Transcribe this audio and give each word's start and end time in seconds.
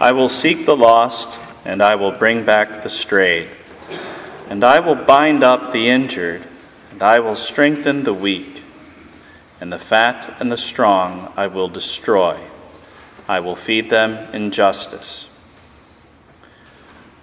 I 0.00 0.12
will 0.12 0.28
seek 0.28 0.64
the 0.64 0.76
lost, 0.76 1.40
and 1.64 1.82
I 1.82 1.96
will 1.96 2.12
bring 2.12 2.44
back 2.44 2.84
the 2.84 2.90
strayed. 2.90 3.48
And 4.48 4.62
I 4.62 4.78
will 4.78 4.94
bind 4.94 5.42
up 5.42 5.72
the 5.72 5.88
injured, 5.88 6.44
and 6.92 7.02
I 7.02 7.18
will 7.18 7.34
strengthen 7.34 8.04
the 8.04 8.14
weak. 8.14 8.62
And 9.60 9.72
the 9.72 9.78
fat 9.78 10.36
and 10.40 10.52
the 10.52 10.56
strong 10.56 11.32
I 11.36 11.48
will 11.48 11.68
destroy. 11.68 12.38
I 13.26 13.40
will 13.40 13.56
feed 13.56 13.90
them 13.90 14.32
in 14.32 14.52
justice. 14.52 15.28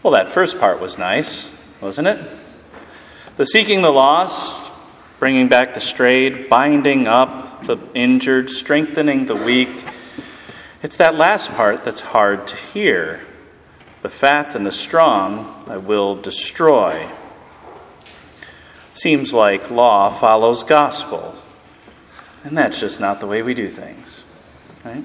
Well, 0.03 0.11
that 0.11 0.33
first 0.33 0.59
part 0.59 0.81
was 0.81 0.97
nice, 0.97 1.49
wasn't 1.79 2.09
it? 2.09 2.19
The 3.37 3.45
seeking 3.45 3.81
the 3.81 3.91
lost, 3.91 4.71
bringing 5.17 5.47
back 5.47 5.73
the 5.73 5.81
strayed, 5.81 6.49
binding 6.49 7.07
up 7.07 7.65
the 7.65 7.77
injured, 7.93 8.49
strengthening 8.49 9.25
the 9.27 9.35
weak. 9.35 9.69
It's 10.83 10.97
that 10.97 11.15
last 11.15 11.51
part 11.51 11.83
that's 11.83 12.01
hard 12.01 12.47
to 12.47 12.55
hear. 12.55 13.21
The 14.01 14.09
fat 14.09 14.55
and 14.55 14.65
the 14.65 14.71
strong 14.71 15.63
I 15.67 15.77
will 15.77 16.15
destroy. 16.15 17.07
Seems 18.93 19.33
like 19.33 19.71
law 19.71 20.13
follows 20.13 20.63
gospel. 20.63 21.35
And 22.43 22.57
that's 22.57 22.79
just 22.79 22.99
not 22.99 23.19
the 23.19 23.27
way 23.27 23.41
we 23.41 23.53
do 23.53 23.69
things, 23.69 24.23
right? 24.83 25.03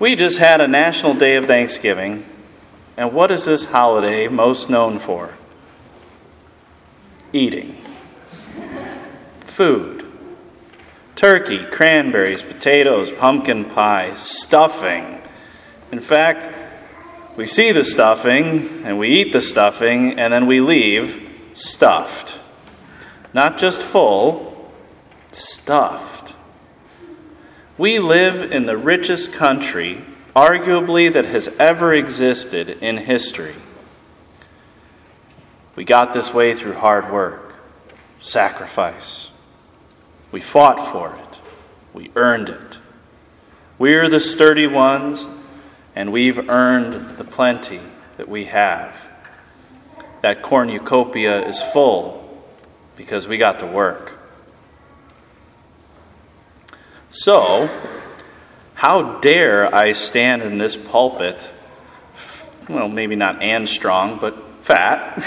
We 0.00 0.16
just 0.16 0.38
had 0.38 0.60
a 0.60 0.66
National 0.66 1.14
Day 1.14 1.36
of 1.36 1.46
Thanksgiving, 1.46 2.24
and 2.96 3.12
what 3.12 3.30
is 3.30 3.44
this 3.44 3.66
holiday 3.66 4.26
most 4.26 4.68
known 4.68 4.98
for? 4.98 5.34
Eating. 7.32 7.76
Food. 9.42 9.93
Turkey, 11.24 11.64
cranberries, 11.64 12.42
potatoes, 12.42 13.10
pumpkin 13.10 13.64
pie, 13.64 14.12
stuffing. 14.12 15.22
In 15.90 16.00
fact, 16.00 16.54
we 17.34 17.46
see 17.46 17.72
the 17.72 17.82
stuffing 17.82 18.84
and 18.84 18.98
we 18.98 19.08
eat 19.08 19.32
the 19.32 19.40
stuffing 19.40 20.18
and 20.18 20.30
then 20.30 20.44
we 20.46 20.60
leave 20.60 21.48
stuffed. 21.54 22.38
Not 23.32 23.56
just 23.56 23.82
full, 23.82 24.70
stuffed. 25.32 26.34
We 27.78 27.98
live 28.00 28.52
in 28.52 28.66
the 28.66 28.76
richest 28.76 29.32
country, 29.32 30.02
arguably, 30.36 31.10
that 31.10 31.24
has 31.24 31.48
ever 31.58 31.94
existed 31.94 32.68
in 32.82 32.98
history. 32.98 33.54
We 35.74 35.86
got 35.86 36.12
this 36.12 36.34
way 36.34 36.54
through 36.54 36.74
hard 36.74 37.10
work, 37.10 37.54
sacrifice. 38.20 39.30
We 40.34 40.40
fought 40.40 40.90
for 40.90 41.14
it, 41.14 41.38
we 41.92 42.10
earned 42.16 42.48
it. 42.48 42.78
We're 43.78 44.08
the 44.08 44.18
sturdy 44.18 44.66
ones, 44.66 45.28
and 45.94 46.10
we've 46.10 46.50
earned 46.50 47.10
the 47.10 47.22
plenty 47.22 47.78
that 48.16 48.28
we 48.28 48.46
have. 48.46 49.00
That 50.22 50.42
cornucopia 50.42 51.46
is 51.46 51.62
full 51.62 52.44
because 52.96 53.28
we 53.28 53.38
got 53.38 53.60
to 53.60 53.66
work. 53.66 54.14
So, 57.10 57.70
how 58.74 59.20
dare 59.20 59.72
I 59.72 59.92
stand 59.92 60.42
in 60.42 60.58
this 60.58 60.76
pulpit, 60.76 61.54
well, 62.68 62.88
maybe 62.88 63.14
not 63.14 63.40
and 63.40 63.68
strong, 63.68 64.18
but 64.18 64.36
fat, 64.64 65.14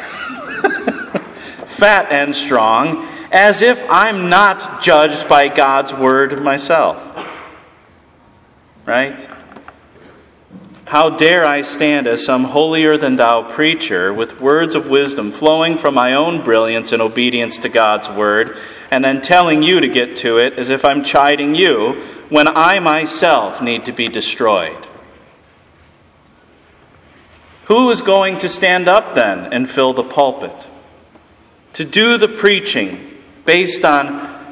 fat 1.65 2.11
and 2.11 2.35
strong, 2.35 3.07
as 3.31 3.61
if 3.61 3.83
I'm 3.89 4.29
not 4.29 4.81
judged 4.81 5.27
by 5.27 5.47
God's 5.47 5.93
word 5.93 6.41
myself? 6.41 7.03
Right? 8.85 9.19
How 10.85 11.09
dare 11.09 11.43
I 11.43 11.63
stand 11.63 12.07
as 12.07 12.23
some 12.23 12.45
holier 12.45 12.97
than 12.97 13.17
thou 13.17 13.43
preacher 13.43 14.13
with 14.13 14.39
words 14.39 14.73
of 14.73 14.89
wisdom 14.89 15.31
flowing 15.31 15.77
from 15.77 15.93
my 15.93 16.13
own 16.13 16.41
brilliance 16.41 16.93
and 16.93 17.01
obedience 17.01 17.57
to 17.59 17.69
God's 17.69 18.09
word, 18.09 18.55
and 18.89 19.03
then 19.03 19.19
telling 19.19 19.63
you 19.63 19.81
to 19.81 19.89
get 19.89 20.15
to 20.17 20.37
it 20.37 20.53
as 20.53 20.69
if 20.69 20.85
I'm 20.85 21.03
chiding 21.03 21.55
you 21.55 22.01
when 22.29 22.47
I 22.47 22.79
myself 22.79 23.61
need 23.61 23.83
to 23.85 23.91
be 23.91 24.07
destroyed? 24.07 24.87
Who 27.65 27.89
is 27.89 27.99
going 27.99 28.37
to 28.37 28.47
stand 28.47 28.87
up 28.87 29.13
then 29.13 29.51
and 29.51 29.69
fill 29.69 29.91
the 29.91 30.03
pulpit? 30.03 30.55
To 31.73 31.83
do 31.83 32.17
the 32.17 32.29
preaching 32.29 33.16
based 33.47 33.85
on 33.85 34.07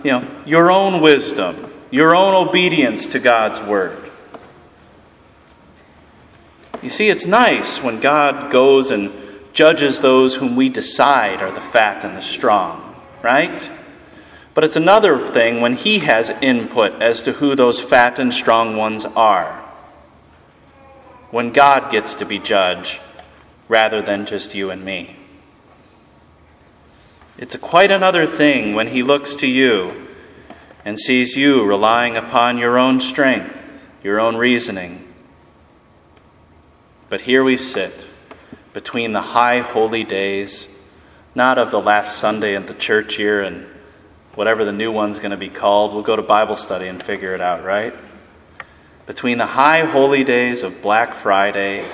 you 0.06 0.11
know, 0.11 0.25
your 0.45 0.72
own 0.72 1.01
wisdom, 1.01 1.69
your 1.91 2.16
own 2.16 2.33
obedience 2.33 3.06
to 3.07 3.19
God's 3.19 3.61
word. 3.61 4.09
You 6.81 6.89
see, 6.89 7.09
it's 7.09 7.25
nice 7.25 7.83
when 7.83 8.00
God 8.00 8.51
goes 8.51 8.91
and 8.91 9.11
judges 9.51 10.00
those 10.00 10.35
whom 10.35 10.56
we 10.56 10.69
decide 10.69 11.41
are 11.41 11.51
the 11.51 11.59
fat 11.59 12.06
and 12.06 12.16
the 12.16 12.22
strong, 12.22 12.95
right? 13.22 13.69
But 14.53 14.63
it's 14.63 14.78
another 14.78 15.27
thing 15.27 15.59
when 15.59 15.73
He 15.73 16.00
has 16.00 16.29
input 16.41 17.01
as 17.01 17.22
to 17.23 17.33
who 17.33 17.53
those 17.53 17.81
fat 17.81 18.17
and 18.17 18.33
strong 18.33 18.77
ones 18.77 19.03
are. 19.03 19.62
When 21.31 21.51
God 21.51 21.91
gets 21.91 22.16
to 22.16 22.25
be 22.25 22.39
judge 22.39 23.01
rather 23.67 24.01
than 24.01 24.25
just 24.25 24.56
you 24.56 24.69
and 24.69 24.85
me. 24.85 25.17
It's 27.38 27.56
quite 27.57 27.91
another 27.91 28.25
thing 28.25 28.75
when 28.75 28.88
He 28.88 29.03
looks 29.03 29.35
to 29.35 29.47
you 29.47 30.07
and 30.84 31.00
sees 31.00 31.35
you 31.35 31.66
relying 31.66 32.16
upon 32.16 32.57
your 32.57 32.78
own 32.78 33.00
strength, 33.00 33.81
your 34.03 34.19
own 34.19 34.38
reasoning, 34.38 35.06
but 37.07 37.22
here 37.22 37.44
we 37.44 37.56
sit 37.56 38.07
between 38.74 39.12
the 39.12 39.22
high 39.22 39.59
holy 39.59 40.03
days, 40.03 40.68
not 41.35 41.57
of 41.57 41.69
the 41.69 41.79
last 41.79 42.18
Sunday 42.18 42.56
in 42.56 42.66
the 42.66 42.74
church 42.74 43.19
year 43.19 43.41
and 43.41 43.68
whatever 44.34 44.66
the 44.66 44.74
new 44.74 44.91
one's 44.91 45.19
going 45.19 45.31
to 45.31 45.38
be 45.38 45.50
called. 45.50 45.94
We'll 45.94 46.03
go 46.03 46.16
to 46.16 46.24
Bible 46.24 46.56
study 46.56 46.88
and 46.88 47.01
figure 47.01 47.35
it 47.35 47.41
out, 47.41 47.63
right? 47.63 47.94
Between 49.06 49.38
the 49.38 49.45
high 49.45 49.85
holy 49.85 50.24
days 50.24 50.63
of 50.63 50.81
Black 50.81 51.13
Friday 51.13 51.85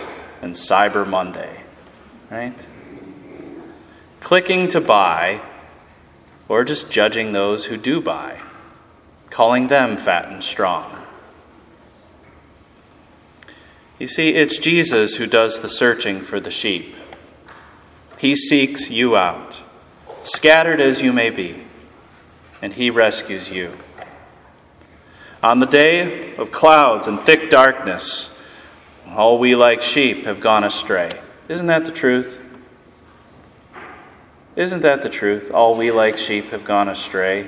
and 0.41 0.53
Cyber 0.53 1.06
Monday, 1.07 1.62
right? 2.30 2.68
Clicking 4.21 4.69
to 4.69 4.79
buy 4.79 5.41
or 6.47 6.63
just 6.63 6.89
judging 6.89 7.33
those 7.33 7.65
who 7.65 7.75
do 7.77 7.99
buy, 7.99 8.39
calling 9.29 9.67
them 9.67 9.97
fat 9.97 10.29
and 10.29 10.43
strong. 10.43 10.97
You 13.99 14.07
see, 14.07 14.29
it's 14.29 14.57
Jesus 14.57 15.15
who 15.15 15.27
does 15.27 15.59
the 15.59 15.69
searching 15.69 16.21
for 16.21 16.39
the 16.39 16.49
sheep. 16.49 16.95
He 18.17 18.35
seeks 18.35 18.89
you 18.89 19.15
out, 19.15 19.63
scattered 20.23 20.81
as 20.81 21.01
you 21.01 21.13
may 21.13 21.29
be, 21.29 21.63
and 22.61 22.73
He 22.73 22.89
rescues 22.89 23.49
you. 23.49 23.77
On 25.43 25.59
the 25.59 25.67
day 25.67 26.35
of 26.35 26.51
clouds 26.51 27.07
and 27.07 27.19
thick 27.19 27.49
darkness, 27.49 28.38
all 29.07 29.39
we 29.39 29.55
like 29.55 29.81
sheep 29.81 30.25
have 30.25 30.39
gone 30.39 30.63
astray. 30.63 31.11
Isn't 31.47 31.67
that 31.67 31.85
the 31.85 31.91
truth? 31.91 32.41
Isn't 34.56 34.81
that 34.81 35.01
the 35.01 35.09
truth? 35.09 35.51
All 35.51 35.75
we 35.75 35.91
like 35.91 36.17
sheep 36.17 36.51
have 36.51 36.66
gone 36.66 36.89
astray. 36.89 37.41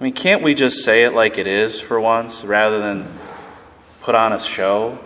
I 0.00 0.04
mean, 0.04 0.12
can't 0.12 0.42
we 0.42 0.54
just 0.54 0.84
say 0.84 1.04
it 1.04 1.12
like 1.12 1.38
it 1.38 1.46
is 1.46 1.80
for 1.80 2.00
once 2.00 2.44
rather 2.44 2.80
than 2.80 3.06
put 4.02 4.14
on 4.14 4.32
a 4.32 4.40
show? 4.40 4.98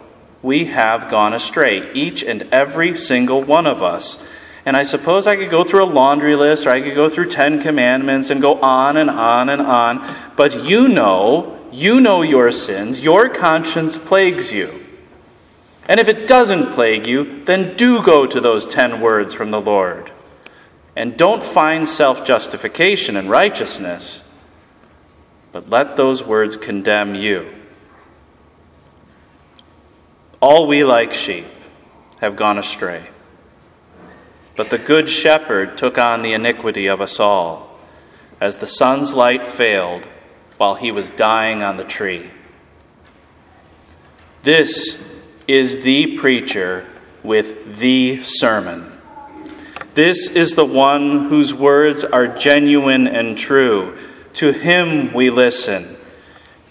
we 0.44 0.66
have 0.66 1.10
gone 1.10 1.32
astray, 1.32 1.90
each 1.94 2.22
and 2.22 2.42
every 2.52 2.96
single 2.96 3.42
one 3.42 3.66
of 3.66 3.82
us. 3.82 4.24
And 4.66 4.76
I 4.76 4.84
suppose 4.84 5.26
I 5.26 5.36
could 5.36 5.50
go 5.50 5.64
through 5.64 5.84
a 5.84 5.86
laundry 5.86 6.36
list 6.36 6.66
or 6.66 6.70
I 6.70 6.82
could 6.82 6.94
go 6.94 7.08
through 7.08 7.30
10 7.30 7.62
commandments 7.62 8.28
and 8.28 8.42
go 8.42 8.60
on 8.60 8.98
and 8.98 9.10
on 9.10 9.48
and 9.48 9.62
on. 9.62 10.06
But 10.36 10.64
you 10.64 10.86
know, 10.86 11.58
you 11.72 12.00
know 12.00 12.20
your 12.22 12.52
sins. 12.52 13.00
Your 13.00 13.28
conscience 13.28 13.96
plagues 13.96 14.52
you. 14.52 14.84
And 15.88 15.98
if 15.98 16.08
it 16.08 16.28
doesn't 16.28 16.72
plague 16.72 17.06
you, 17.06 17.44
then 17.44 17.76
do 17.76 18.02
go 18.02 18.26
to 18.26 18.40
those 18.40 18.66
10 18.66 19.00
words 19.00 19.34
from 19.34 19.50
the 19.50 19.60
Lord. 19.60 20.12
And 20.96 21.16
don't 21.16 21.42
find 21.42 21.88
self 21.88 22.24
justification 22.24 23.16
and 23.16 23.28
righteousness, 23.28 24.28
but 25.52 25.68
let 25.68 25.96
those 25.96 26.22
words 26.22 26.56
condemn 26.56 27.14
you. 27.14 27.52
All 30.40 30.66
we 30.66 30.84
like 30.84 31.12
sheep 31.14 31.46
have 32.20 32.36
gone 32.36 32.58
astray. 32.58 33.06
But 34.56 34.70
the 34.70 34.78
Good 34.78 35.08
Shepherd 35.08 35.76
took 35.76 35.98
on 35.98 36.22
the 36.22 36.32
iniquity 36.32 36.86
of 36.86 37.00
us 37.00 37.18
all, 37.18 37.78
as 38.40 38.58
the 38.58 38.66
sun's 38.66 39.12
light 39.12 39.46
failed 39.48 40.06
while 40.58 40.76
he 40.76 40.92
was 40.92 41.10
dying 41.10 41.62
on 41.62 41.76
the 41.76 41.84
tree. 41.84 42.30
This 44.42 45.02
is 45.48 45.82
the 45.82 46.18
preacher 46.18 46.86
with 47.22 47.78
the 47.78 48.22
sermon. 48.22 48.93
This 49.94 50.28
is 50.28 50.54
the 50.54 50.64
one 50.64 51.28
whose 51.28 51.54
words 51.54 52.02
are 52.02 52.26
genuine 52.26 53.06
and 53.06 53.38
true. 53.38 53.96
To 54.34 54.52
him 54.52 55.12
we 55.12 55.30
listen. 55.30 55.96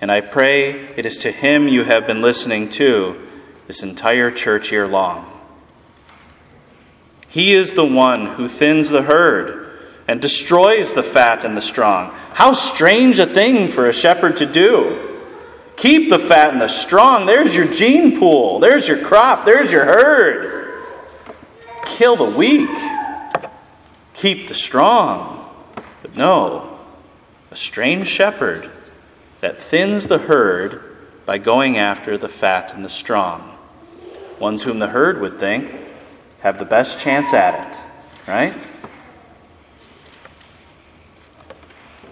And 0.01 0.11
I 0.11 0.19
pray 0.19 0.71
it 0.97 1.05
is 1.05 1.17
to 1.19 1.31
him 1.31 1.69
you 1.69 1.85
have 1.85 2.05
been 2.05 2.21
listening 2.21 2.67
to 2.71 3.15
this 3.67 3.81
entire 3.81 4.29
church 4.29 4.71
year 4.71 4.87
long. 4.87 5.29
He 7.29 7.53
is 7.53 7.73
the 7.73 7.85
one 7.85 8.25
who 8.25 8.49
thins 8.49 8.89
the 8.89 9.03
herd 9.03 9.79
and 10.05 10.21
destroys 10.21 10.91
the 10.91 11.01
fat 11.01 11.45
and 11.45 11.55
the 11.55 11.61
strong. 11.61 12.11
How 12.33 12.51
strange 12.51 13.19
a 13.19 13.25
thing 13.25 13.69
for 13.69 13.87
a 13.87 13.93
shepherd 13.93 14.35
to 14.37 14.45
do! 14.45 15.11
Keep 15.77 16.09
the 16.09 16.19
fat 16.19 16.51
and 16.51 16.61
the 16.61 16.67
strong. 16.67 17.25
There's 17.25 17.55
your 17.55 17.67
gene 17.67 18.19
pool. 18.19 18.59
There's 18.59 18.87
your 18.87 19.03
crop. 19.03 19.45
There's 19.45 19.71
your 19.71 19.85
herd. 19.85 20.83
Kill 21.85 22.15
the 22.15 22.25
weak. 22.25 22.69
Keep 24.23 24.47
the 24.47 24.53
strong. 24.53 25.49
But 26.01 26.15
no, 26.15 26.79
a 27.51 27.57
strange 27.57 28.07
shepherd 28.07 28.69
that 29.41 29.61
thins 29.61 30.07
the 30.07 30.17
herd 30.17 30.81
by 31.25 31.39
going 31.39 31.75
after 31.75 32.17
the 32.17 32.29
fat 32.29 32.73
and 32.73 32.85
the 32.85 32.89
strong. 32.89 33.57
Ones 34.39 34.63
whom 34.63 34.79
the 34.79 34.87
herd 34.87 35.19
would 35.19 35.39
think 35.39 35.75
have 36.39 36.57
the 36.57 36.63
best 36.63 36.99
chance 36.99 37.33
at 37.33 37.75
it, 37.75 37.83
right? 38.25 38.55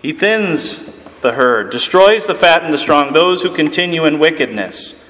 He 0.01 0.11
thins 0.11 0.91
the 1.21 1.31
herd, 1.31 1.69
destroys 1.69 2.25
the 2.25 2.35
fat 2.35 2.61
and 2.61 2.73
the 2.73 2.77
strong, 2.77 3.13
those 3.13 3.41
who 3.41 3.55
continue 3.55 4.03
in 4.03 4.19
wickedness, 4.19 5.01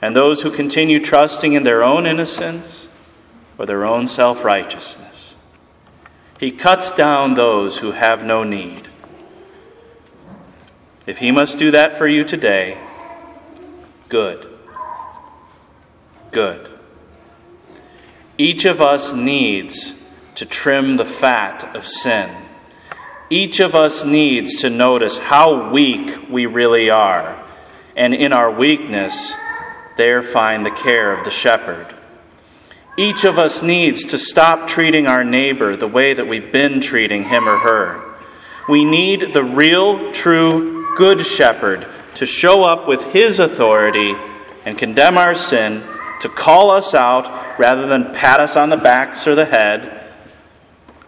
and 0.00 0.14
those 0.14 0.42
who 0.42 0.52
continue 0.52 1.00
trusting 1.00 1.54
in 1.54 1.64
their 1.64 1.82
own 1.82 2.06
innocence 2.06 2.88
or 3.58 3.66
their 3.66 3.84
own 3.84 4.06
self 4.06 4.44
righteousness. 4.44 5.07
He 6.38 6.50
cuts 6.50 6.90
down 6.90 7.34
those 7.34 7.78
who 7.78 7.92
have 7.92 8.24
no 8.24 8.44
need. 8.44 8.88
If 11.06 11.18
he 11.18 11.30
must 11.30 11.58
do 11.58 11.70
that 11.70 11.96
for 11.96 12.06
you 12.06 12.24
today, 12.24 12.78
good. 14.08 14.46
Good. 16.30 16.70
Each 18.36 18.64
of 18.64 18.80
us 18.80 19.12
needs 19.12 20.00
to 20.36 20.46
trim 20.46 20.96
the 20.96 21.04
fat 21.04 21.74
of 21.74 21.86
sin 21.86 22.30
each 23.30 23.60
of 23.60 23.74
us 23.74 24.04
needs 24.04 24.56
to 24.62 24.70
notice 24.70 25.18
how 25.18 25.70
weak 25.70 26.30
we 26.30 26.46
really 26.46 26.88
are, 26.88 27.44
and 27.94 28.14
in 28.14 28.32
our 28.32 28.50
weakness, 28.50 29.34
there 29.98 30.22
find 30.22 30.64
the 30.64 30.70
care 30.70 31.12
of 31.12 31.24
the 31.24 31.30
shepherd. 31.30 31.94
Each 32.98 33.22
of 33.22 33.38
us 33.38 33.62
needs 33.62 34.02
to 34.06 34.18
stop 34.18 34.66
treating 34.66 35.06
our 35.06 35.22
neighbor 35.22 35.76
the 35.76 35.86
way 35.86 36.14
that 36.14 36.26
we've 36.26 36.50
been 36.50 36.80
treating 36.80 37.22
him 37.22 37.48
or 37.48 37.58
her. 37.58 38.02
We 38.68 38.84
need 38.84 39.32
the 39.32 39.44
real, 39.44 40.10
true, 40.10 40.96
good 40.96 41.24
shepherd 41.24 41.86
to 42.16 42.26
show 42.26 42.64
up 42.64 42.88
with 42.88 43.12
his 43.12 43.38
authority 43.38 44.16
and 44.66 44.76
condemn 44.76 45.16
our 45.16 45.36
sin, 45.36 45.84
to 46.22 46.28
call 46.28 46.72
us 46.72 46.92
out 46.92 47.56
rather 47.56 47.86
than 47.86 48.12
pat 48.12 48.40
us 48.40 48.56
on 48.56 48.68
the 48.68 48.76
backs 48.76 49.28
or 49.28 49.36
the 49.36 49.44
head. 49.44 50.02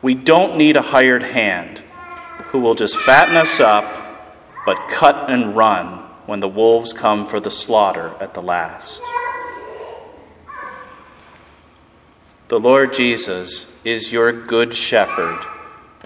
We 0.00 0.14
don't 0.14 0.56
need 0.56 0.76
a 0.76 0.82
hired 0.82 1.24
hand 1.24 1.82
who 2.50 2.60
will 2.60 2.76
just 2.76 2.96
fatten 2.98 3.36
us 3.36 3.58
up, 3.58 3.84
but 4.64 4.88
cut 4.88 5.28
and 5.28 5.56
run 5.56 5.98
when 6.26 6.38
the 6.38 6.46
wolves 6.46 6.92
come 6.92 7.26
for 7.26 7.40
the 7.40 7.50
slaughter 7.50 8.14
at 8.20 8.34
the 8.34 8.42
last. 8.42 9.02
The 12.50 12.58
Lord 12.58 12.92
Jesus 12.92 13.72
is 13.84 14.10
your 14.10 14.32
good 14.32 14.74
shepherd 14.74 15.38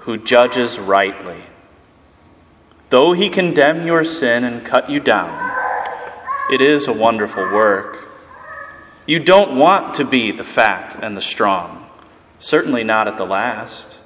who 0.03 0.19
judges 0.19 0.79
rightly. 0.79 1.39
Though 2.91 3.15
he 3.15 3.31
condemn 3.31 3.87
your 3.87 4.05
sin 4.05 4.45
and 4.45 4.63
cut 4.63 4.91
you 4.91 5.01
down, 5.01 5.33
it 6.53 6.61
is 6.61 6.87
a 6.87 6.93
wonderful 6.93 7.45
work. 7.45 8.07
You 9.07 9.21
don't 9.21 9.57
want 9.57 9.95
to 9.95 10.05
be 10.05 10.33
the 10.33 10.45
fat 10.45 11.03
and 11.03 11.17
the 11.17 11.23
strong, 11.23 11.87
certainly 12.41 12.85
not 12.85 13.09
at 13.09 13.17
the 13.17 13.25
last. 13.25 13.99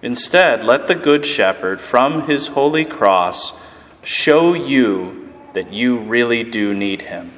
Instead, 0.00 0.62
let 0.62 0.86
the 0.86 0.94
Good 0.94 1.26
Shepherd 1.26 1.80
from 1.80 2.28
his 2.28 2.46
holy 2.46 2.84
cross 2.84 3.58
show 4.04 4.54
you 4.54 5.30
that 5.52 5.72
you 5.72 5.98
really 5.98 6.44
do 6.44 6.72
need 6.72 7.02
him. 7.02 7.32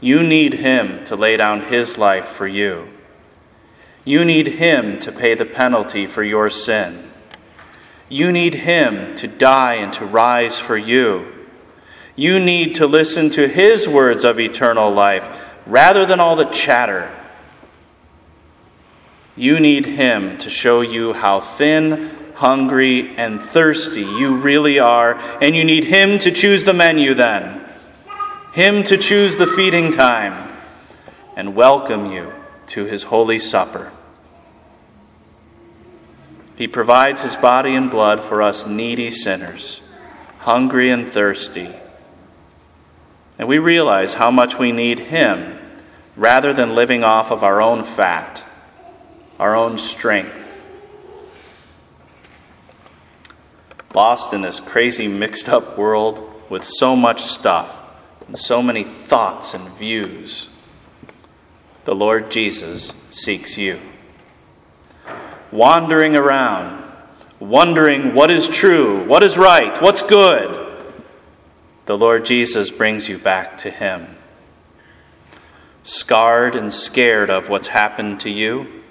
You 0.00 0.22
need 0.22 0.54
him 0.54 1.04
to 1.04 1.16
lay 1.16 1.36
down 1.36 1.62
his 1.62 1.98
life 1.98 2.26
for 2.26 2.46
you. 2.46 2.88
You 4.04 4.24
need 4.24 4.46
him 4.46 5.00
to 5.00 5.12
pay 5.12 5.34
the 5.34 5.44
penalty 5.44 6.06
for 6.06 6.22
your 6.22 6.48
sin. 6.50 7.10
You 8.08 8.32
need 8.32 8.54
him 8.54 9.16
to 9.16 9.28
die 9.28 9.74
and 9.74 9.92
to 9.94 10.06
rise 10.06 10.58
for 10.58 10.76
you. 10.76 11.26
You 12.16 12.40
need 12.40 12.74
to 12.76 12.86
listen 12.86 13.30
to 13.30 13.46
his 13.46 13.86
words 13.86 14.24
of 14.24 14.40
eternal 14.40 14.90
life 14.90 15.28
rather 15.66 16.06
than 16.06 16.20
all 16.20 16.36
the 16.36 16.46
chatter 16.46 17.10
you 19.38 19.60
need 19.60 19.86
Him 19.86 20.36
to 20.38 20.50
show 20.50 20.80
you 20.80 21.12
how 21.12 21.38
thin, 21.38 22.10
hungry, 22.34 23.16
and 23.16 23.40
thirsty 23.40 24.00
you 24.00 24.34
really 24.34 24.80
are, 24.80 25.14
and 25.40 25.54
you 25.54 25.64
need 25.64 25.84
Him 25.84 26.18
to 26.18 26.32
choose 26.32 26.64
the 26.64 26.72
menu 26.72 27.14
then. 27.14 27.64
Him 28.58 28.82
to 28.82 28.98
choose 28.98 29.36
the 29.36 29.46
feeding 29.46 29.92
time 29.92 30.52
and 31.36 31.54
welcome 31.54 32.10
you 32.10 32.32
to 32.66 32.86
His 32.86 33.04
holy 33.04 33.38
supper. 33.38 33.92
He 36.56 36.66
provides 36.66 37.22
His 37.22 37.36
body 37.36 37.76
and 37.76 37.88
blood 37.88 38.24
for 38.24 38.42
us 38.42 38.66
needy 38.66 39.12
sinners, 39.12 39.80
hungry 40.38 40.90
and 40.90 41.08
thirsty. 41.08 41.72
And 43.38 43.46
we 43.46 43.58
realize 43.58 44.14
how 44.14 44.32
much 44.32 44.58
we 44.58 44.72
need 44.72 44.98
Him 44.98 45.56
rather 46.16 46.52
than 46.52 46.74
living 46.74 47.04
off 47.04 47.30
of 47.30 47.44
our 47.44 47.62
own 47.62 47.84
fat 47.84 48.42
our 49.38 49.54
own 49.54 49.78
strength. 49.78 50.64
Lost 53.94 54.34
in 54.34 54.42
this 54.42 54.58
crazy, 54.58 55.06
mixed 55.06 55.48
up 55.48 55.78
world 55.78 56.28
with 56.50 56.64
so 56.64 56.96
much 56.96 57.22
stuff 57.22 57.77
and 58.28 58.36
so 58.38 58.62
many 58.62 58.84
thoughts 58.84 59.54
and 59.54 59.66
views, 59.70 60.48
the 61.84 61.94
Lord 61.94 62.30
Jesus 62.30 62.92
seeks 63.10 63.56
you. 63.56 63.80
Wandering 65.50 66.14
around, 66.14 66.84
wondering 67.40 68.14
what 68.14 68.30
is 68.30 68.46
true, 68.46 69.02
what 69.06 69.24
is 69.24 69.38
right, 69.38 69.80
what's 69.80 70.02
good, 70.02 70.66
the 71.86 71.96
Lord 71.96 72.26
Jesus 72.26 72.70
brings 72.70 73.08
you 73.08 73.16
back 73.16 73.56
to 73.58 73.70
Him. 73.70 74.16
Scarred 75.82 76.54
and 76.54 76.72
scared 76.72 77.30
of 77.30 77.48
what's 77.48 77.68
happened 77.68 78.20
to 78.20 78.30
you, 78.30 78.82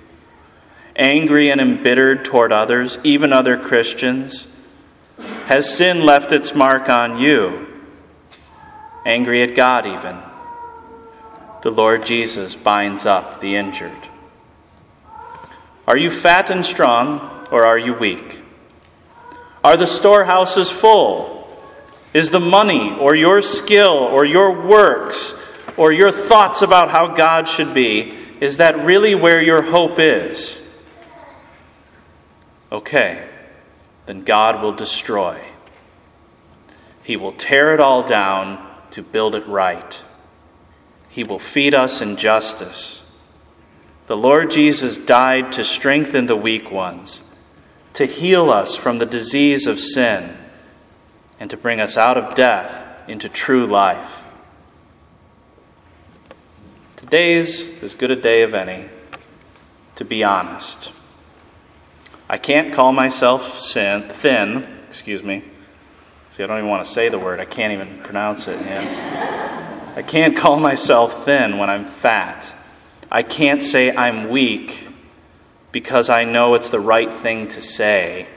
angry 0.96 1.52
and 1.52 1.62
embittered 1.62 2.26
toward 2.26 2.52
others, 2.52 2.98
even 3.04 3.32
other 3.32 3.56
Christians? 3.56 4.48
Has 5.46 5.72
sin 5.78 6.04
left 6.04 6.32
its 6.32 6.56
mark 6.56 6.90
on 6.90 7.20
you? 7.20 7.67
Angry 9.08 9.42
at 9.42 9.56
God, 9.56 9.86
even? 9.86 10.18
The 11.62 11.72
Lord 11.72 12.06
Jesus 12.06 12.56
binds 12.56 13.06
up 13.06 13.40
the 13.40 13.56
injured. 13.56 14.10
Are 15.88 15.96
you 15.96 16.12
fat 16.12 16.50
and 16.50 16.66
strong, 16.66 17.48
or 17.50 17.64
are 17.64 17.78
you 17.78 17.94
weak? 17.94 18.42
Are 19.64 19.78
the 19.78 19.88
storehouses 19.88 20.70
full? 20.70 21.48
Is 22.14 22.32
the 22.32 22.42
money, 22.42 22.98
or 23.00 23.16
your 23.16 23.42
skill, 23.42 23.94
or 23.94 24.26
your 24.26 24.52
works, 24.52 25.34
or 25.78 25.94
your 25.94 26.12
thoughts 26.12 26.62
about 26.62 26.90
how 26.90 27.08
God 27.08 27.48
should 27.48 27.74
be, 27.74 28.14
is 28.42 28.58
that 28.58 28.84
really 28.84 29.16
where 29.16 29.42
your 29.42 29.62
hope 29.62 30.00
is? 30.00 30.62
Okay, 32.74 33.26
then 34.06 34.26
God 34.26 34.62
will 34.62 34.74
destroy. 34.74 35.40
He 37.04 37.16
will 37.16 37.32
tear 37.32 37.74
it 37.74 37.80
all 37.80 38.06
down 38.06 38.67
to 38.92 39.02
build 39.02 39.36
it 39.36 39.46
right. 39.48 40.04
He 41.10 41.24
will 41.24 41.40
feed 41.40 41.74
us 41.74 42.02
in 42.02 42.16
justice. 42.16 43.04
The 44.08 44.18
Lord 44.18 44.52
Jesus 44.52 44.98
died 44.98 45.52
to 45.54 45.64
strengthen 45.64 46.28
the 46.28 46.36
weak 46.36 46.72
ones, 46.72 47.24
to 47.94 48.06
heal 48.06 48.50
us 48.50 48.76
from 48.76 49.00
the 49.00 49.06
disease 49.06 49.68
of 49.68 49.80
sin, 49.80 50.38
and 51.40 51.50
to 51.50 51.58
bring 51.58 51.80
us 51.80 51.98
out 51.98 52.18
of 52.18 52.36
death 52.36 53.04
into 53.10 53.30
true 53.30 53.66
life. 53.66 54.26
Today's 56.96 57.82
as 57.84 57.94
good 57.94 58.12
a 58.12 58.16
day 58.16 58.44
of 58.44 58.54
any, 58.54 58.90
to 59.96 60.06
be 60.06 60.24
honest. 60.24 60.94
I 62.30 62.38
can't 62.38 62.74
call 62.74 62.92
myself 62.92 63.58
sin, 63.58 64.04
thin, 64.04 64.68
excuse 64.88 65.24
me. 65.24 65.44
See, 66.38 66.44
I 66.44 66.46
don't 66.46 66.60
even 66.60 66.70
want 66.70 66.86
to 66.86 66.92
say 66.92 67.10
the 67.10 67.18
word. 67.18 67.40
I 67.40 67.46
can't 67.46 67.74
even 67.74 67.98
pronounce 68.04 68.48
it. 68.48 68.64
Yeah. 68.64 69.94
I 69.96 70.04
can't 70.04 70.38
call 70.38 70.60
myself 70.60 71.26
thin 71.26 71.58
when 71.58 71.68
I'm 71.68 71.84
fat. 71.84 72.54
I 73.12 73.24
can't 73.24 73.64
say 73.64 73.90
I'm 73.96 74.30
weak 74.30 74.88
because 75.72 76.12
I 76.12 76.26
know 76.26 76.54
it's 76.54 76.70
the 76.70 76.80
right 76.80 77.12
thing 77.12 77.48
to 77.48 77.60
say, 77.60 78.28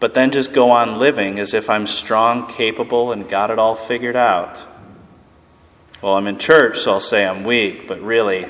but 0.00 0.14
then 0.14 0.32
just 0.32 0.52
go 0.52 0.72
on 0.72 0.98
living 0.98 1.38
as 1.38 1.54
if 1.54 1.70
I'm 1.70 1.86
strong, 1.86 2.48
capable, 2.48 3.12
and 3.12 3.28
got 3.28 3.52
it 3.52 3.60
all 3.60 3.76
figured 3.76 4.16
out. 4.16 4.64
Well, 6.02 6.16
I'm 6.16 6.26
in 6.26 6.36
church, 6.36 6.80
so 6.80 6.94
I'll 6.94 7.00
say 7.00 7.24
I'm 7.24 7.44
weak, 7.44 7.86
but 7.86 8.00
really, 8.00 8.46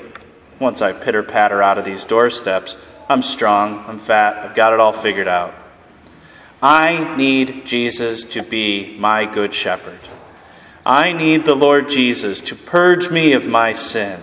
once 0.59 0.81
I 0.81 0.91
pitter 0.91 1.21
patter 1.21 1.61
out 1.61 1.77
of 1.77 1.85
these 1.85 2.03
doorsteps, 2.03 2.77
I'm 3.09 3.21
strong, 3.21 3.85
I'm 3.87 3.99
fat, 3.99 4.37
I've 4.37 4.55
got 4.55 4.73
it 4.73 4.79
all 4.79 4.91
figured 4.91 5.27
out. 5.27 5.53
I 6.67 7.15
need 7.15 7.67
Jesus 7.67 8.23
to 8.23 8.41
be 8.41 8.97
my 8.97 9.25
good 9.25 9.53
shepherd. 9.53 9.99
I 10.83 11.13
need 11.13 11.45
the 11.45 11.53
Lord 11.53 11.91
Jesus 11.91 12.41
to 12.41 12.55
purge 12.55 13.11
me 13.11 13.33
of 13.33 13.45
my 13.45 13.71
sin 13.73 14.19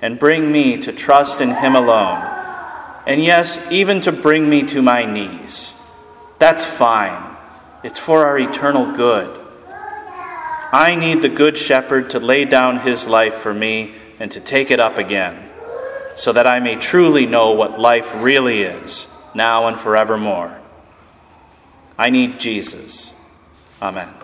and 0.00 0.18
bring 0.18 0.50
me 0.50 0.80
to 0.80 0.92
trust 0.92 1.42
in 1.42 1.50
Him 1.50 1.76
alone. 1.76 2.22
And 3.06 3.22
yes, 3.22 3.70
even 3.70 4.00
to 4.00 4.12
bring 4.12 4.48
me 4.48 4.62
to 4.62 4.80
my 4.80 5.04
knees. 5.04 5.74
That's 6.38 6.64
fine. 6.64 7.36
It's 7.82 7.98
for 7.98 8.24
our 8.24 8.38
eternal 8.38 8.96
good. 8.96 9.38
I 10.72 10.96
need 10.98 11.20
the 11.20 11.28
Good 11.28 11.58
Shepherd 11.58 12.08
to 12.10 12.18
lay 12.18 12.46
down 12.46 12.78
his 12.80 13.06
life 13.06 13.34
for 13.34 13.52
me 13.52 13.92
and 14.18 14.32
to 14.32 14.40
take 14.40 14.70
it 14.70 14.80
up 14.80 14.96
again, 14.96 15.50
so 16.16 16.32
that 16.32 16.46
I 16.46 16.60
may 16.60 16.76
truly 16.76 17.26
know 17.26 17.52
what 17.52 17.78
life 17.78 18.10
really 18.16 18.62
is, 18.62 19.06
now 19.34 19.66
and 19.66 19.78
forevermore. 19.78 20.63
I 21.98 22.10
need 22.10 22.40
Jesus. 22.40 23.14
Amen. 23.80 24.23